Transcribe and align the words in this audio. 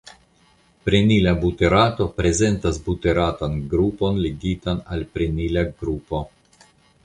Prenila 0.87 1.33
buterato 1.43 2.07
prezentas 2.21 2.81
buteratan 2.89 3.61
grupon 3.77 4.19
ligitan 4.27 4.83
al 4.97 5.07
prenila 5.15 5.69
grupo. 5.83 6.27